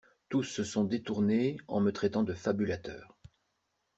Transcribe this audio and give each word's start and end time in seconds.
Tous 0.29 0.41
se 0.41 0.63
sont 0.63 0.83
détournés 0.83 1.57
en 1.67 1.79
me 1.79 1.91
traitant 1.91 2.23
de 2.23 2.33
fabulateur. 2.33 3.19